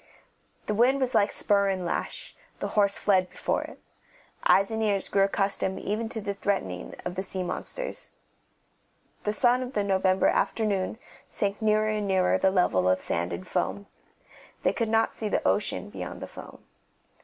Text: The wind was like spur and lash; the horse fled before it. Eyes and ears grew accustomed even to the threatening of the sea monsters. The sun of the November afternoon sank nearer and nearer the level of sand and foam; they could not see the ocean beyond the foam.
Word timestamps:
The 0.65 0.73
wind 0.73 0.99
was 0.99 1.13
like 1.13 1.31
spur 1.31 1.69
and 1.69 1.85
lash; 1.85 2.35
the 2.57 2.69
horse 2.69 2.97
fled 2.97 3.29
before 3.29 3.61
it. 3.61 3.79
Eyes 4.43 4.71
and 4.71 4.81
ears 4.81 5.07
grew 5.07 5.21
accustomed 5.21 5.77
even 5.79 6.09
to 6.09 6.19
the 6.19 6.33
threatening 6.33 6.95
of 7.05 7.13
the 7.13 7.21
sea 7.21 7.43
monsters. 7.43 8.09
The 9.25 9.31
sun 9.33 9.61
of 9.61 9.73
the 9.73 9.83
November 9.83 10.25
afternoon 10.25 10.97
sank 11.29 11.61
nearer 11.61 11.89
and 11.89 12.07
nearer 12.07 12.39
the 12.39 12.49
level 12.49 12.89
of 12.89 12.99
sand 12.99 13.31
and 13.31 13.47
foam; 13.47 13.85
they 14.63 14.73
could 14.73 14.89
not 14.89 15.13
see 15.13 15.29
the 15.29 15.47
ocean 15.47 15.91
beyond 15.91 16.19
the 16.19 16.27
foam. 16.27 16.63